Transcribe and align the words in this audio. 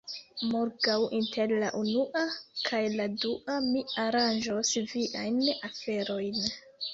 Morgaŭ, 0.51 0.93
inter 1.17 1.51
la 1.63 1.67
unua 1.79 2.23
kaj 2.69 2.79
la 2.93 3.05
dua, 3.25 3.59
mi 3.67 3.85
aranĝos 4.05 4.73
viajn 4.95 5.39
aferojn. 5.71 6.43